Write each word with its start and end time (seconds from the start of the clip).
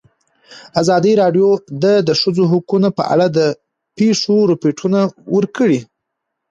ازادي 0.81 1.13
راډیو 1.21 1.49
د 1.83 1.85
د 2.07 2.09
ښځو 2.21 2.43
حقونه 2.51 2.89
په 2.97 3.03
اړه 3.13 3.27
د 3.37 3.39
پېښو 3.97 4.35
رپوټونه 4.51 4.99
ورکړي. 5.35 5.79